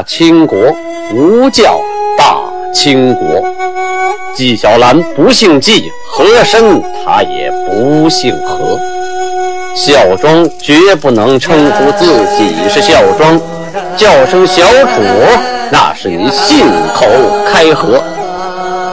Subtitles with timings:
[0.00, 0.58] 大清国，
[1.12, 1.78] 吾教
[2.16, 2.38] 大
[2.72, 3.44] 清国。
[4.34, 8.80] 纪晓岚不姓纪，和珅他也不姓和。
[9.76, 13.38] 孝庄绝不能称呼自己是孝庄，
[13.94, 15.02] 叫声小主，
[15.70, 16.64] 那是你信
[16.94, 17.04] 口
[17.52, 18.02] 开河。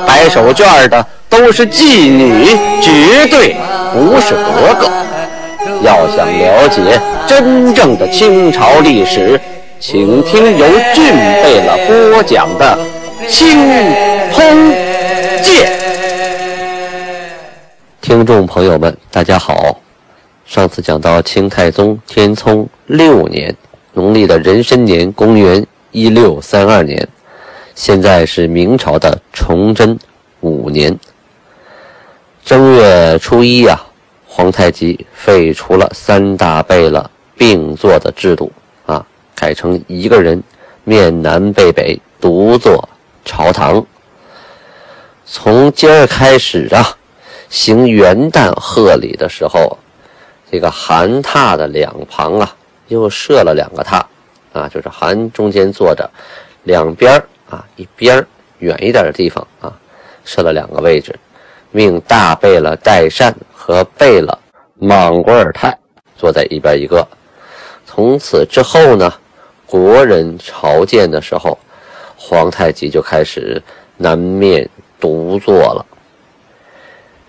[0.05, 2.47] 摆手绢的都是妓女，
[2.81, 3.55] 绝对
[3.93, 4.89] 不是格格。
[5.81, 9.39] 要想了解真正的清朝历史，
[9.79, 11.13] 请听由俊
[11.43, 12.77] 贝勒播讲的
[13.29, 13.47] 《清
[14.31, 14.71] 通
[15.41, 15.71] 鉴》。
[18.01, 19.79] 听众朋友们，大家好。
[20.45, 23.55] 上次讲到清太宗天聪六年，
[23.93, 27.07] 农历的壬申年，公元一六三二年，
[27.75, 29.97] 现在是明朝的崇祯
[30.39, 30.97] 五年
[32.43, 33.79] 正月初一呀。
[34.25, 38.51] 皇太极废除了三大贝勒并坐的制度，
[39.39, 40.41] 改成一个人
[40.83, 42.89] 面南背北独坐
[43.23, 43.85] 朝堂。
[45.25, 46.97] 从今儿开始啊，
[47.47, 49.77] 行元旦贺礼的时候，
[50.51, 52.55] 这个寒榻的两旁啊，
[52.87, 54.01] 又设了两个榻
[54.53, 56.09] 啊，就是寒中间坐着，
[56.63, 58.25] 两边啊一边
[58.57, 59.71] 远一点的地方啊，
[60.25, 61.15] 设了两个位置，
[61.69, 63.33] 命大贝勒代善。
[63.69, 64.39] 和贝勒
[64.75, 65.77] 莽古尔泰
[66.15, 67.05] 坐在一边一个。
[67.85, 69.13] 从此之后呢，
[69.67, 71.59] 国人朝见的时候，
[72.15, 73.61] 皇太极就开始
[73.97, 75.85] 南面独坐了。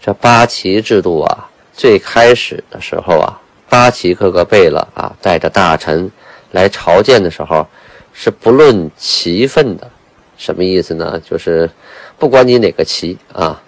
[0.00, 6.08] 这八旗制度啊，最开始的时候啊，八旗各个贝勒啊，带着大臣
[6.53, 7.67] 来朝见的时候，
[8.12, 9.91] 是不论旗分的。
[10.36, 11.20] 什么意思呢？
[11.28, 11.69] 就是
[12.17, 13.61] 不管你哪个旗啊，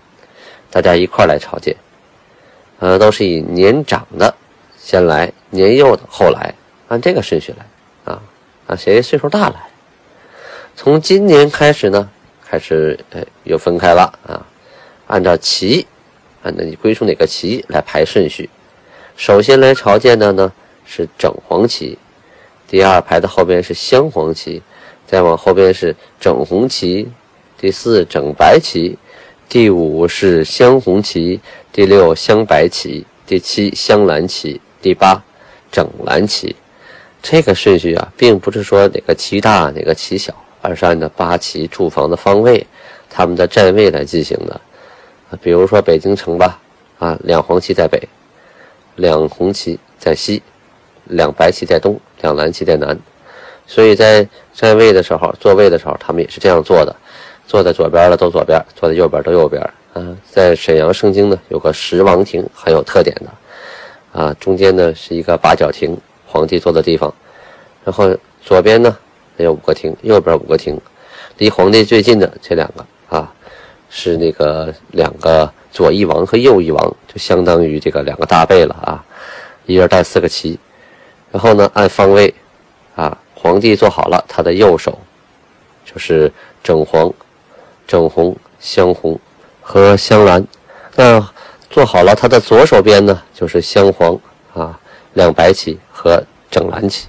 [0.70, 1.74] 大家一块来朝见。
[2.78, 4.32] 呃，都是以年长的
[4.78, 6.54] 先来，年幼的后来，
[6.86, 7.66] 按这个顺序来
[8.70, 9.56] 啊，谁岁数大来。
[10.76, 12.08] 从今年开始呢，
[12.46, 14.46] 开始呃又分开了啊，
[15.08, 15.88] 按照旗，
[16.44, 18.48] 按照你归属哪个旗来排顺序。
[19.16, 20.52] 首先来朝见的呢
[20.86, 21.98] 是整黄旗，
[22.68, 24.62] 第二排的后边是镶黄旗，
[25.04, 27.10] 再往后边是整红旗，
[27.58, 28.96] 第四整白旗。
[29.48, 31.40] 第五是镶红旗，
[31.72, 35.24] 第六镶白旗，第七镶蓝旗，第八
[35.72, 36.54] 整蓝旗。
[37.22, 42.66] 这个顺序啊，并不是说哪个旗大哪个旗小，而是按照八旗驻防的方位，
[43.08, 44.60] 他们的站位来进行的。
[45.40, 46.58] 比如说北京城吧，
[46.98, 48.02] 啊，两黄旗在北，
[48.96, 50.42] 两红旗在西，
[51.04, 52.98] 两白旗在东，两蓝旗在南。
[53.66, 56.94] 所以在站位的时候、座位的时候，他们也是这样做的。
[57.46, 59.62] 坐在左边的都左边，坐在右边都右边。
[59.92, 64.20] 啊，在沈阳盛京呢，有个十王亭，很有特点的。
[64.20, 65.96] 啊，中间呢是一个八角亭，
[66.30, 67.12] 皇帝坐的地方。
[67.84, 68.96] 然后左边呢
[69.36, 70.80] 也有五个亭，右边五个亭。
[71.38, 73.32] 离皇帝最近的这两个啊，
[73.88, 79.04] 是那个两个左翼王和右翼王，就相当于这个两个大贝了啊。
[79.66, 80.58] 一人带四个旗。
[81.32, 82.32] 然后呢，按方位，
[82.94, 84.96] 啊，皇帝坐好了，他的右手
[85.84, 86.32] 就是
[86.62, 87.12] 整黄。
[87.86, 89.18] 整红、镶红
[89.60, 90.46] 和镶蓝，
[90.94, 91.28] 那
[91.68, 94.16] 做好了，他的左手边呢就是镶黄
[94.54, 94.78] 啊，
[95.14, 97.06] 两白旗和整蓝旗。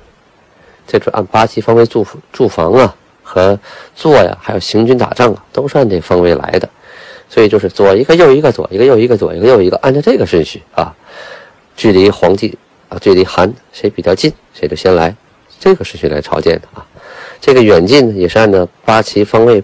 [0.87, 3.57] 这是按八旗方位住住房啊，和
[3.95, 6.69] 坐呀，还有行军打仗啊，都是按这方位来的。
[7.29, 10.93] 所以就是左一个，右一个，左一个，右一个，左一个，右一个，按照这个顺序啊，
[11.75, 12.57] 距离皇帝
[12.89, 15.15] 啊，距离韩谁比较近，谁就先来，
[15.59, 16.85] 这个顺序来朝见的啊。
[17.39, 19.63] 这个远近也是按照八旗方位。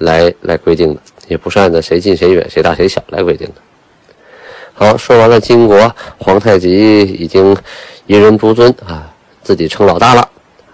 [0.00, 3.54] 来来规定的，也不是按照谁近谁远、谁大谁小来规定的。
[4.78, 7.56] 好，说完了金国，皇太极已经
[8.06, 9.12] 一人独尊啊，
[9.42, 10.20] 自己称老大了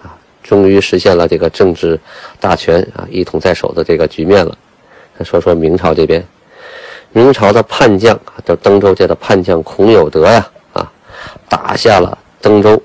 [0.02, 1.98] 啊，终于实现了这个政治
[2.38, 4.54] 大权啊一统在手的这个局面了。
[5.18, 6.22] 再说说明朝这边，
[7.12, 10.92] 明朝的叛将啊，叫登州界的叛将孔有德呀啊，
[11.48, 12.82] 打下了登州。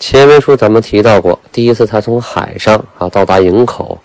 [0.00, 3.96] 前文书咱们提到过，第一次他从海上啊到达营口。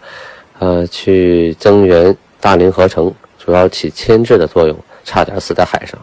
[0.59, 3.12] 呃，去增援大凌河城，
[3.44, 6.00] 主要起牵制的作用，差点死在海上。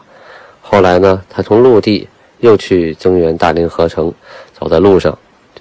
[0.72, 2.08] 后来呢，他从陆地
[2.38, 4.10] 又去增援大凌河城，
[4.58, 5.16] 走在路上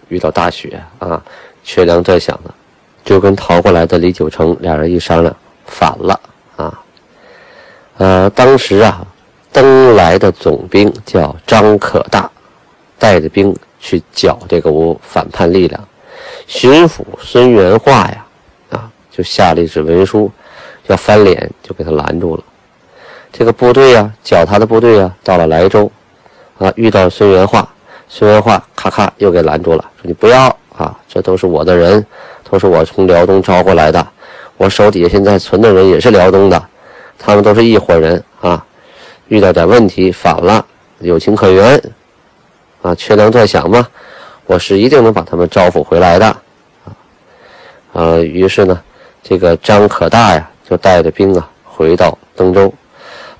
[0.07, 1.21] 遇到大雪啊，
[1.65, 2.55] 缺粮断饷了，
[3.03, 5.35] 就跟逃过来的李九成俩人一商量，
[5.65, 6.17] 反了
[6.55, 6.81] 啊。
[7.97, 9.05] 呃，当时啊，
[9.51, 12.31] 登来的总兵叫张可大，
[12.97, 15.87] 带着兵去剿这个无反叛力量。
[16.47, 18.25] 巡抚孙元化呀。
[18.69, 20.31] 啊就下了一纸文书，
[20.87, 22.43] 要翻脸，就给他拦住了。
[23.31, 25.91] 这个部队呀，剿他的部队啊，到了莱州，
[26.57, 27.67] 啊，遇到孙元化。
[28.13, 32.05] 孙元化咔咔又给拦住了，说你不要啊，这都是我的人，
[32.49, 34.05] 都是我从辽东招过来的，
[34.57, 36.61] 我手底下现在存的人也是辽东的，
[37.17, 38.65] 他们都是一伙人啊，
[39.29, 40.65] 遇到点问题反了，
[40.99, 41.81] 有情可原，
[42.81, 43.87] 啊，缺粮断饷嘛，
[44.45, 46.25] 我是一定能把他们招抚回来的，
[46.83, 46.91] 啊，
[47.93, 48.77] 呃，于是呢，
[49.23, 52.73] 这个张可大呀，就带着兵啊回到登州，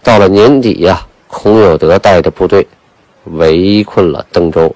[0.03, 2.67] 到了年底呀，孔有德带着部队。
[3.35, 4.75] 围困了登州，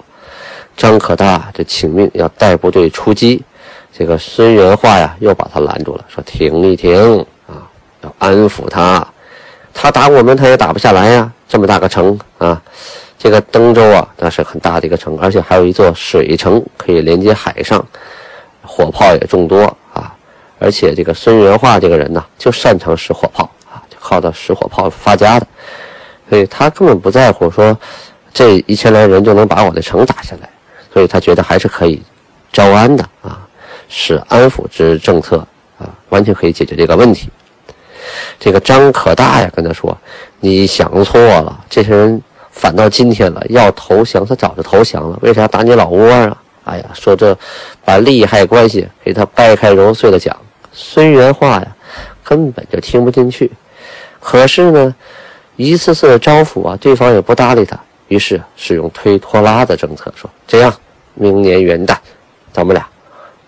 [0.77, 3.41] 张可大这请命要带部队出击，
[3.91, 7.65] 这个孙元化呀又把他拦住了，说停一停啊，
[8.03, 9.03] 要安抚他，
[9.73, 12.61] 他打我们他也打不下来呀，这么大个城啊，
[13.17, 17.83] 这个登州啊那是很大的一个城，而且还有一座水城可以连接海上，
[18.61, 20.15] 火炮也众多啊，
[20.59, 23.49] 而且这个孙元化这个人呢就擅长使火炮，
[24.05, 25.47] 靠的石火炮发家的，
[26.29, 27.75] 所以他根本不在乎说。
[28.37, 30.49] 这一千来人就能把我的城打下来，
[30.93, 32.03] 所以他觉得还是可以
[32.51, 33.47] 招安的啊，
[33.87, 35.37] 是安抚之政策
[35.79, 37.29] 啊，完全可以解决这个问题。
[38.37, 39.97] 这个张可大呀跟他说
[40.41, 46.35] ：“你想错了，这些人反到今天了，要投降他早就投降了，为啥打你老窝啊？”
[46.65, 47.33] 哎呀，说这
[47.85, 50.35] 把利害关系给他掰开揉碎了讲。
[50.73, 51.67] 孙元化呀
[52.21, 53.49] 根本就听不进去，
[54.25, 54.95] 可是呢，
[55.55, 57.79] 一次次的招抚啊，对方也不搭理他。
[58.07, 60.73] 于是使用推拖拉的政策，说这样，
[61.13, 61.95] 明年元旦，
[62.51, 62.83] 咱们俩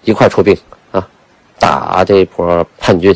[0.04, 0.56] 一块出兵
[0.92, 1.08] 啊，
[1.58, 3.16] 打这波叛军。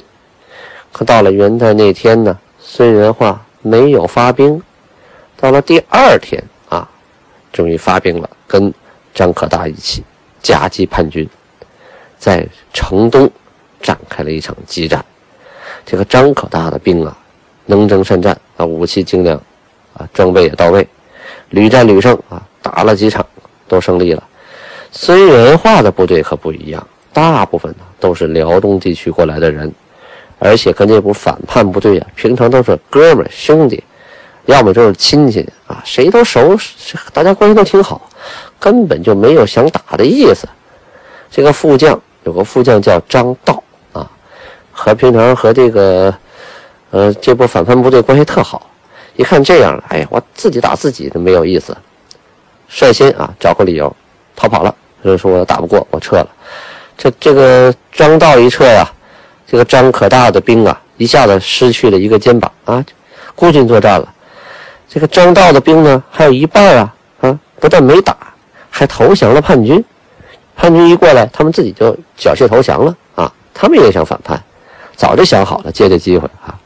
[0.91, 4.59] 可到了元旦那天呢，孙元化没有发兵。
[5.37, 6.89] 到了第二天啊，
[7.53, 8.73] 终于发兵了，跟
[9.13, 10.03] 张可大一起
[10.41, 11.29] 夹击叛军，
[12.17, 12.43] 在
[12.73, 13.29] 城东
[13.83, 15.05] 展开了一场激战。
[15.85, 17.17] 这个张可大的兵啊，
[17.75, 19.35] 能征善战啊，武器精良
[19.93, 20.87] 啊，装备也到位。
[21.49, 23.25] 屡战屡胜啊，打了几场
[23.67, 24.23] 都胜利了。
[24.91, 29.71] 孙元化的部队可不一样，大部分呢都是辽东地区过来的人，
[30.39, 33.83] 而且跟这股反叛部队啊，平常都是哥们兄弟，
[34.45, 36.57] 要么就是亲戚啊，谁都熟，
[37.13, 38.01] 大家关系都挺好，
[38.59, 40.47] 根本就没有想打的意思。
[41.29, 43.61] 这个副将有个副将叫张道
[43.93, 44.09] 啊，
[44.71, 46.13] 和平常和这个
[46.91, 48.69] 呃这波反叛部队关系特好。
[49.15, 51.75] 一看这样，哎呀，我自己打自己都没有意思，
[52.69, 53.93] 率先啊找个理由
[54.35, 54.73] 逃跑了，
[55.03, 56.27] 就是说我打不过，我撤了。
[56.97, 58.89] 这这个张道一撤呀，
[59.45, 62.83] 这个张可大的兵啊一下子失去了一个肩膀啊，
[63.35, 64.13] 孤军作战了。
[64.87, 68.15] 这个张道的兵呢还有一半啊啊，不但没打，
[68.69, 69.83] 还投降了叛军。
[70.55, 74.41] 叛军一过来，他们自己就缴械投降了啊，他们也想反叛，
[74.95, 76.57] 早就想好了借这机会啊，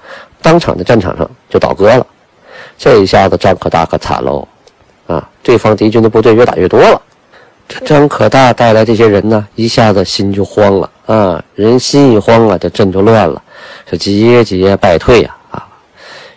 [0.45, 2.05] 当场在战场上就倒戈了。
[2.77, 4.47] 这一下子张可大可惨喽，
[5.07, 7.01] 啊，对方敌军的部队越打越多了，
[7.67, 13.41] 这张可大带来这些人呢，一下子心就慌了啊，人心一慌啊，这阵就乱了，
[13.89, 15.65] 是节节败退呀，啊，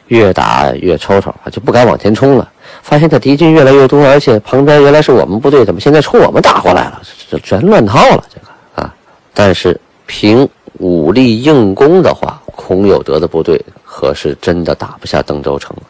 [0.07, 2.51] 越打越抽抽啊，就不敢往前冲了。
[2.83, 7.03] 发现这敌军越来越多，而且旁边原来是我们部队，怎么现在冲我们打过来了？
[7.31, 8.47] 这全乱套了，这个
[8.83, 8.95] 啊。
[9.35, 13.63] 但是凭武力硬攻的话，孔有德的部队
[13.99, 15.83] 可是真的打不下登州城了。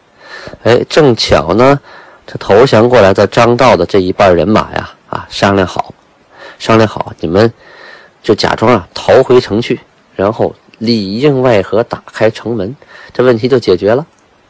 [0.62, 1.78] 哎，正巧呢，
[2.26, 5.92] 这投降过来的张道的这一半人马呀，啊，商量好，
[6.58, 7.52] 商量好，你们
[8.22, 9.78] 就假装啊逃回城去，
[10.16, 12.74] 然后里应外合打开城门，
[13.12, 14.06] 这问题就解决了。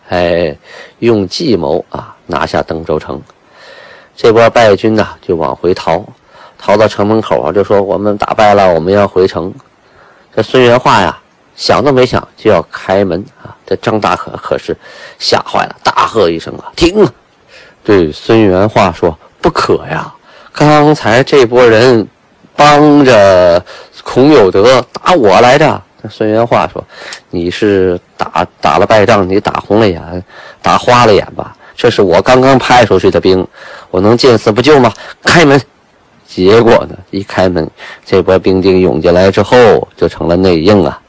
[0.08, 0.56] 哎，
[1.00, 3.20] 用计谋啊拿下登州城，
[4.14, 6.04] 这波败军呢就往回逃，
[6.56, 9.52] 逃到城门口啊就说我们打败了，我们要回城。
[10.36, 11.18] 这孙元化呀。
[11.58, 13.50] 想都没想就要开门啊！
[13.66, 14.74] 这张大可可是
[15.18, 17.06] 吓坏了，大喝一声啊，停！
[17.82, 20.14] 对孙元化说：“不可呀！
[20.52, 22.06] 刚才这波人
[22.54, 23.62] 帮着
[24.04, 26.82] 孔有德打我来着。”孙元化说
[27.28, 30.24] ：“你是打打了败仗，你打红了眼，
[30.62, 31.56] 打花了眼吧？
[31.76, 33.44] 这是我刚刚派出去的兵，
[33.90, 34.92] 我能见死不救吗？
[35.24, 35.60] 开门！”
[36.24, 37.68] 结果呢，一开门，
[38.06, 41.00] 这波兵丁涌进来之后，就成了内应啊。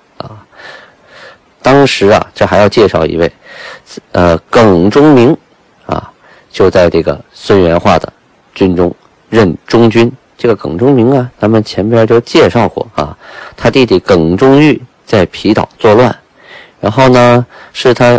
[1.61, 3.31] 当时啊，这还要介绍一位，
[4.13, 5.35] 呃，耿忠明，
[5.85, 6.11] 啊，
[6.51, 8.11] 就在这个孙元化的
[8.55, 8.95] 军中
[9.29, 10.11] 任中军。
[10.37, 13.17] 这个耿忠明啊，咱们前边就介绍过啊，
[13.57, 16.17] 他弟弟耿忠玉在皮岛作乱，
[16.79, 18.13] 然后呢，是他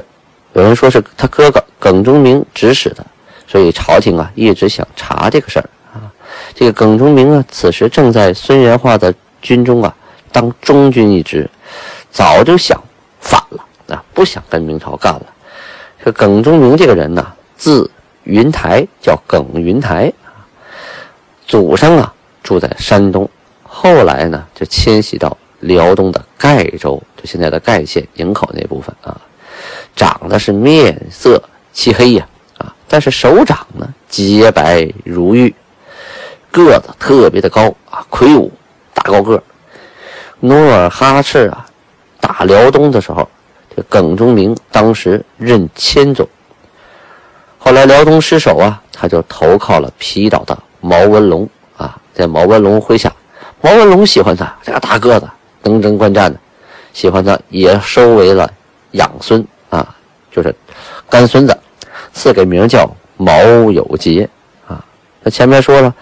[0.53, 3.07] 有人说是他哥哥耿忠明指使的，
[3.47, 6.13] 所以朝廷啊一直想查这个事儿啊。
[6.55, 9.97] 这个耿忠明啊，此时正在孙元化的军中啊
[10.31, 11.49] 当中军一职，
[12.11, 12.79] 早就想。
[13.21, 14.03] 反了啊！
[14.13, 15.27] 不想跟明朝干了。
[16.03, 17.91] 这耿忠明这个人呢，字
[18.25, 20.13] 云台，叫耿云台
[21.47, 22.13] 祖上啊
[22.43, 23.29] 住在山东，
[23.63, 29.21] 后来呢就迁徙到辽东的盖州，就现在的盖县营口那部分啊，
[29.95, 35.55] 长得是面色漆黑呀啊，但是手掌呢洁白如玉，
[36.51, 38.51] 个子特别的高啊，魁梧
[38.95, 39.43] 大高个。
[40.43, 41.67] 努尔哈赤啊
[42.21, 43.29] 打辽东的时候，
[43.75, 46.29] 这耿忠明当时任千总。
[47.59, 53.13] 后来辽东失守啊，他就投靠了皮岛的毛文龙啊，在毛文龙麾下，
[53.61, 55.29] 毛文龙喜欢他这个大个子，
[55.63, 56.39] 能征惯战的，
[56.93, 58.51] 喜欢他，也收为了
[58.93, 59.95] 养孙啊，
[60.31, 60.55] 就是
[61.09, 61.57] 干孙子，
[62.13, 63.39] 赐给名叫毛
[63.71, 64.29] 有节
[64.67, 64.83] 啊。
[65.23, 65.95] 那前面说了，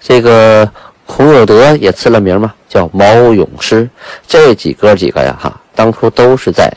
[0.00, 0.70] 这个
[1.08, 3.88] 孔有德也赐了名嘛，叫毛永师。
[4.26, 6.70] 这几哥几个呀，哈，当初都是在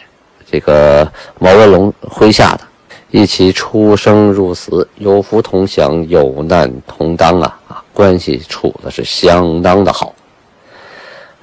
[0.49, 1.05] 这个
[1.37, 2.61] 毛文龙麾下的。
[3.11, 10.15] 一起出生入死，有福同享，有难同当啊啊，关系处的是相当的好。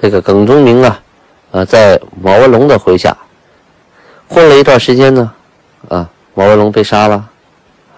[0.01, 1.03] 这个耿忠明啊，
[1.53, 3.15] 啊，在毛文龙的麾下
[4.27, 5.31] 混了一段时间呢，
[5.89, 7.29] 啊，毛文龙被杀了，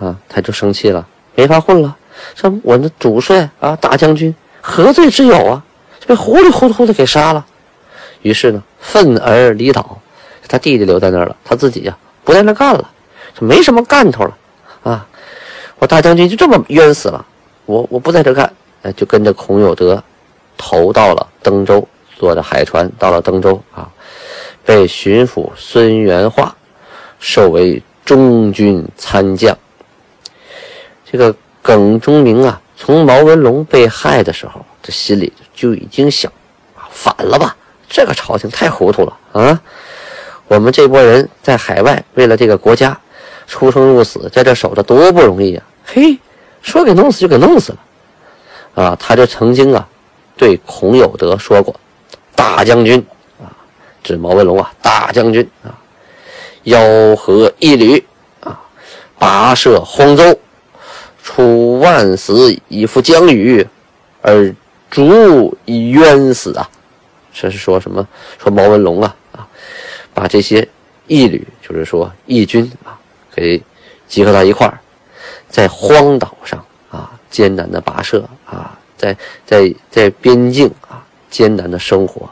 [0.00, 1.06] 啊，他就生气了，
[1.36, 1.96] 没法混了。
[2.34, 4.34] 说我的主帅啊，大将军
[4.70, 5.62] 何罪之有啊？
[6.06, 7.44] 被糊里糊涂的给杀了。
[8.22, 9.98] 于是呢，愤而离岛，
[10.48, 12.90] 他弟弟留在那儿了，他自己呀，不在那干了。
[13.38, 14.36] 就没什么干头了，
[14.82, 15.06] 啊！
[15.78, 17.24] 我大将军就这么冤死了，
[17.64, 20.02] 我我不在这干，哎，就跟着孔有德
[20.56, 21.86] 投到了登州，
[22.16, 23.88] 坐着海船到了登州啊，
[24.64, 26.52] 被巡抚孙元化
[27.20, 29.56] 授为中军参将。
[31.08, 36.32] 这个耿忠明啊，从毛文龙被害的时候，这心里就已经想，
[36.90, 37.54] 反了吧？
[37.90, 39.60] 这个朝廷太糊涂了啊！
[40.48, 42.98] 我们这波人在海外为了这个国家。
[43.46, 45.64] 出生入死，在这守着多不容易啊！
[45.84, 46.16] 嘿，
[46.62, 48.96] 说给弄死就给弄死了，啊！
[48.98, 49.86] 他就曾经啊，
[50.36, 51.74] 对孔有德说过
[52.36, 53.04] ：“大将军
[53.40, 53.50] 啊，
[54.04, 55.74] 指毛文龙啊，大将军啊，
[56.64, 58.06] 吆喝一旅
[58.38, 58.60] 啊，
[59.18, 60.38] 跋涉荒州，
[61.40, 63.66] 出万死以赴疆域，
[64.20, 64.54] 而
[64.90, 66.68] 卒以冤死啊！”
[67.32, 68.06] 这是说什么？
[68.38, 69.48] 说毛文龙啊啊，
[70.12, 70.66] 把这些
[71.06, 72.98] 义旅，就是说义军啊。
[73.34, 73.62] 给
[74.06, 74.78] 集合到一块儿，
[75.48, 79.16] 在荒岛上啊，艰难的跋涉啊，在
[79.46, 82.28] 在在边境啊，艰难的生活，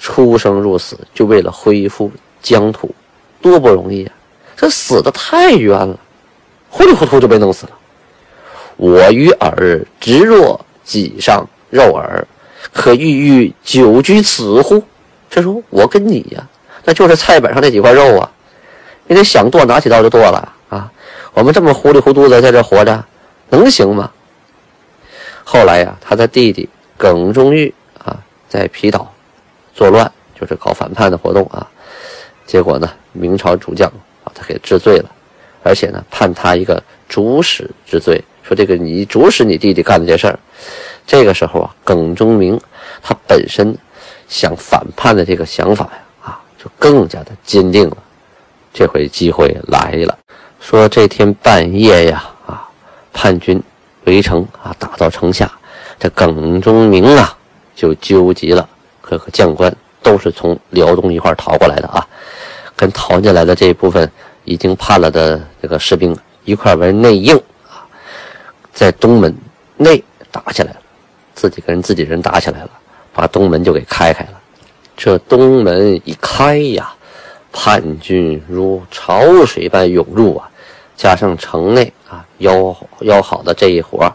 [0.00, 2.92] 出生入死，就为了恢复疆土，
[3.40, 4.12] 多不容易啊！
[4.56, 5.96] 这死的太冤了，
[6.70, 7.72] 糊里糊涂就被弄死了。
[8.82, 12.26] 我与尔直若己上肉耳，
[12.72, 14.82] 可欲欲久居此乎？
[15.30, 16.44] 这说我跟你呀，
[16.84, 18.28] 那就是菜板上那几块肉啊。
[19.06, 20.90] 你得想剁，拿起刀就剁了啊！
[21.32, 23.04] 我们这么糊里糊涂的在这活着，
[23.50, 24.10] 能行吗？
[25.44, 27.72] 后来呀，他的弟弟耿忠玉
[28.04, 29.14] 啊，在皮岛
[29.76, 30.10] 作乱，
[30.40, 31.64] 就是搞反叛的活动啊。
[32.46, 33.88] 结果呢，明朝主将
[34.24, 35.08] 把他给治罪了，
[35.62, 40.38] 而且呢，判他一个主使之罪，说这个你主使你弟弟干的这事儿。
[41.06, 42.60] 这个时候啊，耿忠明
[43.02, 43.76] 他本身
[44.28, 47.96] 想反叛的这个想法呀，啊，就更加的坚定了。
[48.72, 50.16] 这回机会来了，
[50.60, 52.66] 说这天半夜呀，啊，
[53.12, 53.62] 叛军
[54.04, 55.50] 围城啊，打到城下，
[55.98, 57.36] 这耿忠明啊，
[57.74, 58.66] 就纠集了
[59.00, 62.06] 各个将官，都是从辽东一块逃过来的啊，
[62.74, 64.10] 跟逃进来的这一部分
[64.44, 67.38] 已经叛了的这个士兵一块为内应，
[68.72, 69.34] 在东门
[69.76, 70.80] 内打起来了，
[71.34, 72.70] 自己跟自己人打起来了，
[73.12, 74.40] 把东门就给开开了，
[74.96, 76.94] 这东门一开呀。
[77.54, 80.50] 叛军如潮水般涌入啊，
[80.96, 84.10] 加上城内啊要要好的这一伙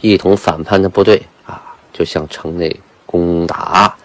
[0.00, 2.74] 一同反叛的部队啊，就向城内
[3.06, 3.96] 攻打，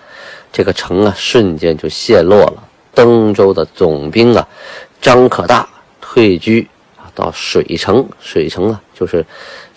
[0.53, 2.63] 这个城啊瞬间就陷落了。
[2.93, 4.47] 登州的总兵啊
[5.01, 5.67] 张可大
[5.99, 9.25] 退居啊到水城，水城啊就是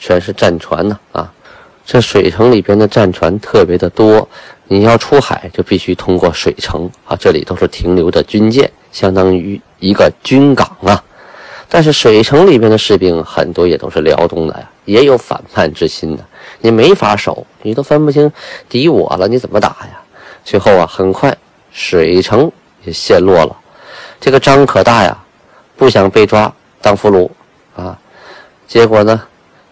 [0.01, 1.31] 全是战船呢啊，
[1.85, 4.27] 这水城里边的战船特别的多，
[4.67, 8.69] 你要出海就必须通过水城啊，这里都是停留的军舰。
[8.91, 11.05] 相当于一个军港啊，
[11.69, 16.25] 但是水城里边的士兵很多也都是辽东的呀，也有反叛之心的，
[16.61, 18.33] 你没法守，你都分不清
[18.69, 20.01] 敌我了，你怎么打呀？
[20.43, 21.37] 最后啊，很快
[21.71, 22.51] 水城
[22.85, 23.57] 也陷落了。
[24.19, 25.17] 这个张可大呀，
[25.77, 27.31] 不想被抓当俘虏
[27.81, 27.97] 啊，
[28.67, 29.23] 结果呢，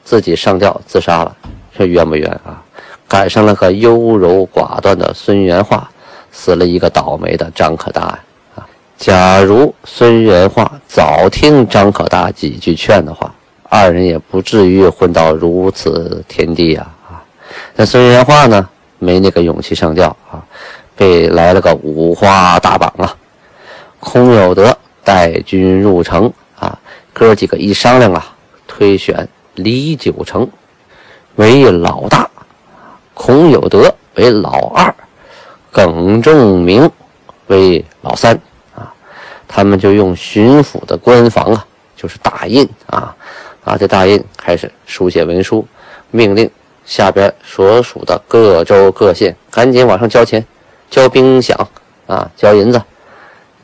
[0.08, 1.36] 自己上吊自杀了，
[1.76, 2.64] 这冤不冤啊？
[3.06, 5.86] 赶上了个优柔寡断的孙元化，
[6.32, 8.18] 死了一个倒霉的张可大
[8.56, 8.66] 啊。
[8.96, 13.34] 假如孙元化早听张可大几句劝的话，
[13.64, 16.86] 二人也不至于混到如此田地呀！
[17.06, 17.20] 啊，
[17.76, 18.66] 那孙元化呢，
[18.98, 20.42] 没那个勇气上吊啊，
[20.96, 23.14] 被来了个五花大绑啊。
[24.00, 24.74] 孔有德
[25.04, 26.78] 带军入城啊，
[27.12, 28.34] 哥几个一商量啊，
[28.66, 30.48] 推选李九成
[31.34, 32.30] 为老大，
[33.12, 34.94] 孔有德为老二，
[35.72, 36.88] 耿仲明
[37.48, 38.40] 为老三
[38.74, 38.94] 啊。
[39.48, 43.14] 他们就用巡抚的官房啊，就是大印啊，
[43.64, 45.66] 拿着大印开始书写文书，
[46.12, 46.48] 命令
[46.84, 50.44] 下边所属的各州各县赶紧往上交钱，
[50.88, 51.54] 交兵饷
[52.06, 52.80] 啊，交银子。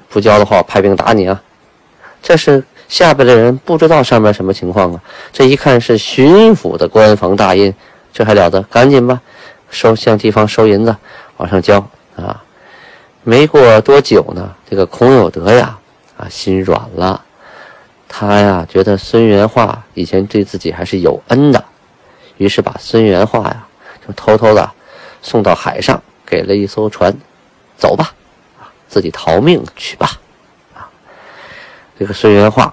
[0.09, 1.43] 不交的话，派兵打你啊！
[2.23, 5.03] 这是下边的人不知道上面什么情况啊。
[5.33, 7.75] 这一看是巡抚的官房大印，
[8.13, 8.63] 这还了得？
[8.63, 9.21] 赶紧吧，
[9.69, 10.95] 收向地方收银子，
[11.39, 11.85] 往上交
[12.15, 12.41] 啊！
[13.25, 15.77] 没过多久呢，这个孔有德呀，
[16.17, 17.21] 啊，心软了。
[18.09, 21.65] 他呀，觉得孙元化以前对自己还是有恩的，
[22.37, 23.67] 于是把孙元化呀，
[24.07, 24.71] 就偷偷的
[25.21, 27.13] 送到海上，给了一艘船，
[27.77, 28.15] 走吧。
[28.87, 30.13] 自己逃命去吧，
[30.73, 30.87] 啊！
[31.99, 32.73] 这个孙元化，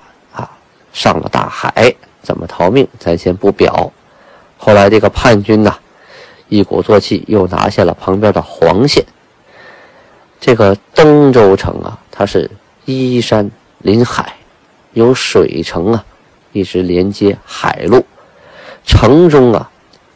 [0.94, 2.88] 上了大海，怎么逃命？
[3.00, 3.92] 咱先不表。
[4.58, 5.76] 后来这个叛军呢，
[6.50, 9.04] 一鼓作气又拿下了旁边的黄县。
[10.40, 12.50] 这个登州城啊，它是
[12.86, 14.34] 依山临海，
[14.94, 16.04] 有水城啊，
[16.52, 18.06] 一直连接海路。
[18.86, 19.70] 城中啊，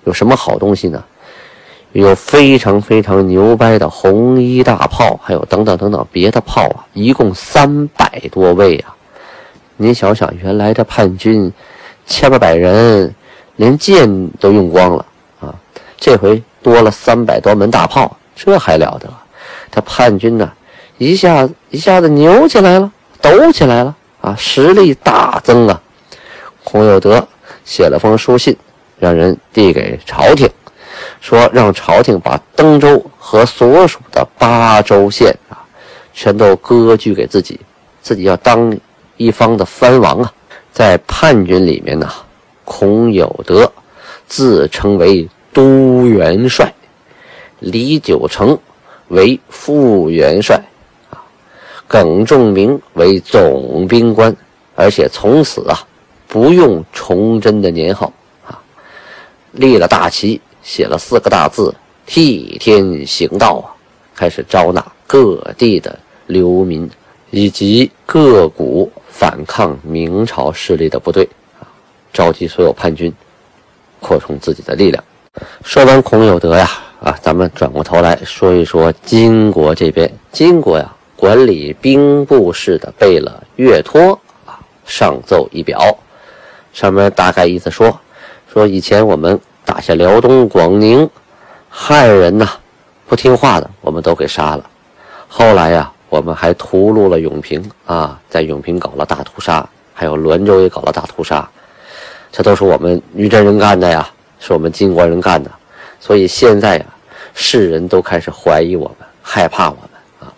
[0.06, 1.04] 有什么好东西呢？
[1.92, 8.95] 有非常非常牛掰的红衣大炮，还有等等等等别的炮啊，一共三百多位啊！
[9.78, 11.52] 您想想，原来这叛军
[12.06, 13.14] 千八百人，
[13.58, 15.06] 连箭都用光了
[15.42, 15.54] 啊！
[15.98, 19.10] 这回多了三百多门大炮，这还了得？
[19.70, 20.50] 这叛军呢，
[20.98, 22.92] 一下子一下子牛起来了，
[23.22, 24.34] 抖起来了啊！
[24.38, 25.82] 实力大增啊！
[26.64, 27.28] 孔有德
[27.66, 28.56] 写了封书信，
[28.98, 30.50] 让人递给朝廷。
[31.20, 35.60] 说让朝廷把登州和所属的八州县啊，
[36.14, 37.60] 全都割据给自己，
[38.02, 38.76] 自己要当
[39.18, 40.34] 一方的藩王啊。
[40.72, 42.12] 在叛军里面呢，
[42.66, 43.72] 孔有德
[44.28, 46.74] 自称为都元帅，
[47.60, 48.60] 李九成
[49.08, 50.62] 为副元帅
[51.10, 51.24] 啊，
[51.88, 54.36] 耿仲明为总兵官，
[54.76, 55.80] 而且从此啊
[56.28, 58.12] 不用崇祯的年号
[58.46, 58.60] 啊，
[59.54, 60.42] 立了大旗。
[60.62, 61.72] 写了四个大字
[62.08, 63.72] “替天行道”啊，
[64.16, 66.90] 开始招纳各地的流民
[67.30, 71.28] 以及各股反抗明朝势力的部队，
[72.14, 73.14] 召集所有叛军，
[74.00, 75.04] 扩充自己的力量。
[75.64, 76.70] 说完孔有德呀，
[77.02, 80.12] 啊，咱们转过头来说一说金国这边。
[80.32, 85.98] 金国呀，管理兵部事的贝勒岳托啊，上奏一表，
[86.74, 88.00] 上面大概意思说，
[88.52, 89.40] 说以前我们。
[89.68, 91.10] 打下辽东、广宁，
[91.72, 92.48] 汉人呐，
[93.08, 94.70] 不听话的，我们都给杀了。
[95.28, 101.48] 后来呀，我们还屠戮了永平啊，在永平搞了大屠杀，还有滦州也搞了大屠杀，
[102.32, 104.08] 这都是我们女真人干的呀，
[104.40, 105.52] 是我们金国人干的。
[106.00, 106.86] 所以现在呀，
[107.34, 109.90] 世人都开始怀疑我们，害怕我们
[110.28, 110.34] 啊。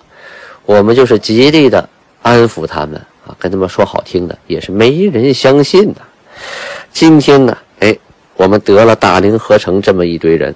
[0.66, 1.88] 我们就是极力的
[2.22, 6.02] 安抚他们啊，跟他们说好听的，也是没人相信的。
[6.92, 7.58] 今天呢？
[7.80, 7.96] 哎
[8.36, 10.54] 我们得了大凌河城这么一堆人，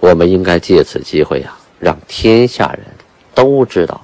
[0.00, 2.84] 我们应该借此机会呀，让天下人
[3.34, 4.00] 都知道，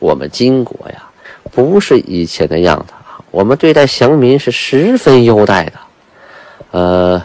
[0.00, 1.08] 我们金国呀，
[1.52, 3.22] 不是以前的样子啊。
[3.30, 5.72] 我们对待降民是十分优待的。
[6.72, 7.24] 呃，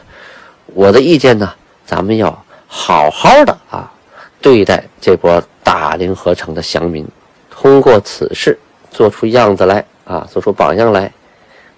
[0.68, 1.52] 我的意见呢，
[1.84, 3.92] 咱们要好好的啊，
[4.40, 7.04] 对待这波大凌河城的降民，
[7.50, 8.60] 通过此事
[8.92, 11.12] 做出样子来啊，做出榜样来，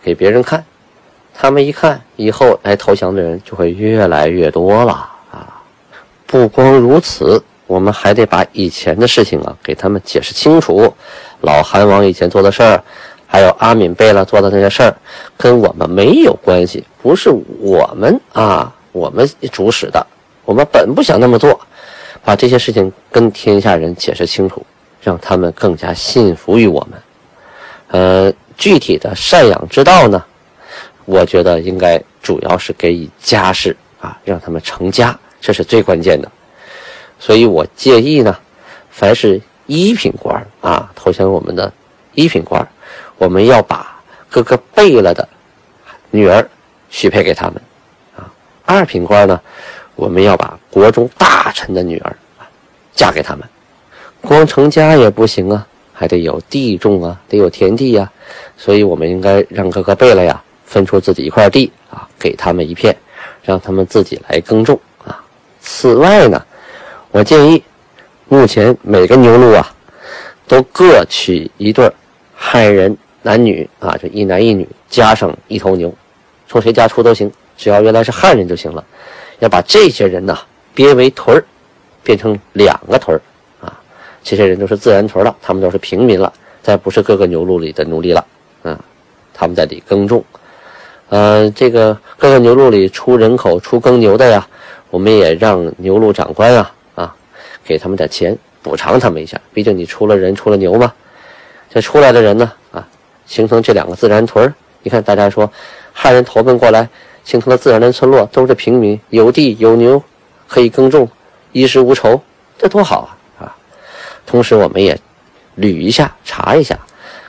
[0.04, 0.64] 给别人看。
[1.40, 4.94] 他们一看，以后来投降的人就会越来越多了
[5.30, 5.62] 啊！
[6.26, 10.92] 不光如此，我们还得把以前的事情啊给他们解释清楚。
[11.42, 12.84] 老韩王以前做的事儿，
[13.28, 14.96] 还有阿敏贝勒做的那些事儿，
[15.38, 20.06] 跟我们没有关系，不是我们啊，我们主使的，
[20.46, 21.60] 我们本不想那么做。
[22.24, 24.66] 把这些事情跟天下人解释清楚，
[25.02, 27.00] 让他们更加信服于我们。
[27.90, 30.22] 呃，具体的赡养之道呢？
[31.06, 36.30] 我觉得应该主要是给予家事啊，让他们成家，这是最关键的。
[37.20, 38.38] 所以我建议呢，
[38.90, 41.72] 凡是一品官啊，投降我们的
[42.14, 42.68] 一品官，
[43.18, 44.00] 我们要把
[44.30, 45.28] 各个贝勒的
[46.12, 46.48] 女儿
[46.90, 47.62] 许配给他们
[48.16, 48.30] 啊。
[48.66, 49.40] 二品官呢，
[49.96, 52.16] 我们要把国中大臣的女儿
[52.94, 53.48] 嫁给他们。
[54.22, 58.12] 光成家也不行啊，还得有地种啊，得有田地呀。
[58.58, 60.44] 所以我们应该让各个贝勒呀。
[60.66, 62.94] 分出自己一块地啊，给他们一片，
[63.42, 65.24] 让他们自己来耕种啊。
[65.62, 66.46] 此外呢，
[67.18, 67.64] 我建议，
[68.28, 69.74] 目前每个牛录啊，
[70.48, 71.92] 都各取一对
[72.36, 75.92] 汉人男女啊，就一男一女，加上一头牛，
[76.48, 78.86] 从谁家出都行，只要原来是汉人就行了。
[79.40, 80.38] 要把这些人呢
[80.76, 81.44] 编为屯儿，
[82.04, 83.80] 变成两个屯儿啊，
[84.22, 88.24] 这些人都是自然屯了，他们都是平民了，再不是各个牛录里的奴隶了
[88.62, 88.80] 啊，
[89.34, 90.24] 他们在里耕种。
[91.10, 94.48] 呃，这个各个牛录里出人口、出耕牛的呀，
[94.92, 96.72] 我们也让牛录长官啊，
[97.68, 99.40] 给他们点钱补偿他们一下。
[99.54, 100.94] 毕竟你出了人、出了牛嘛，
[101.70, 102.88] 这出来的人呢啊，
[103.26, 104.52] 形成这两个自然屯。
[104.82, 105.52] 你看大家说，
[105.92, 106.88] 汉人投奔过来，
[107.26, 110.02] 形成了自然的村落，都是平民，有地有牛，
[110.48, 111.10] 可以耕种，
[111.52, 112.22] 衣食无愁，
[112.58, 113.56] 这多好啊啊！
[114.26, 114.98] 同时，我们也
[115.58, 116.80] 捋一下、查一下，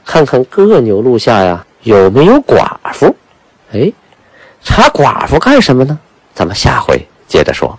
[0.05, 3.14] 看看各牛录下呀有没有寡妇。
[3.72, 3.92] 哎，
[4.62, 5.98] 查寡妇干什么呢？
[6.35, 7.79] 咱们下回接着说。